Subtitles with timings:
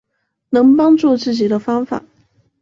[0.49, 2.01] 能帮助自己的办法